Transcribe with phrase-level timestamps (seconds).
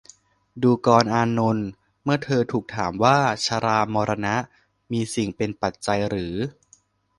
[0.63, 1.67] ดูกรอานนท์
[2.03, 4.35] เมื่อเธอถูกถามว่า ชรามรณะ
[4.91, 6.35] มีสิ่งเป็นปัจจัยหรือ